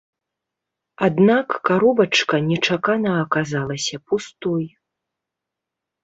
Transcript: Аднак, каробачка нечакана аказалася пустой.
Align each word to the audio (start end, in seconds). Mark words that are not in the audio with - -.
Аднак, 1.07 1.47
каробачка 1.67 2.35
нечакана 2.47 3.11
аказалася 3.25 3.95
пустой. 4.13 4.63